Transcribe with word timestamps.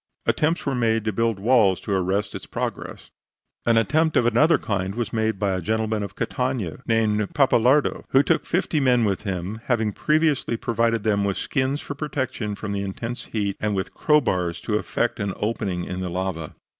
Attempts 0.25 0.65
were 0.65 0.73
made 0.73 1.05
to 1.05 1.13
build 1.13 1.37
walls 1.37 1.79
to 1.81 1.93
arrest 1.93 2.33
its 2.33 2.47
progress. 2.47 3.11
An 3.67 3.77
attempt 3.77 4.17
of 4.17 4.25
another 4.25 4.57
kind 4.57 4.95
was 4.95 5.13
made 5.13 5.37
by 5.37 5.51
a 5.51 5.61
gentleman 5.61 6.01
of 6.01 6.15
Catania, 6.15 6.81
named 6.87 7.35
Pappalardo, 7.35 8.05
who 8.09 8.23
took 8.23 8.43
fifty 8.43 8.79
men 8.79 9.05
with 9.05 9.21
him, 9.21 9.61
having 9.65 9.91
previously 9.93 10.57
provided 10.57 11.03
them 11.03 11.23
with 11.23 11.37
skins 11.37 11.81
for 11.81 11.93
protection 11.93 12.55
from 12.55 12.71
the 12.71 12.81
intense 12.81 13.25
heat 13.25 13.55
and 13.59 13.75
with 13.75 13.93
crowbars 13.93 14.59
to 14.61 14.73
effect 14.73 15.19
an 15.19 15.33
opening 15.35 15.83
in 15.83 15.99
the 16.01 16.09
lava. 16.09 16.55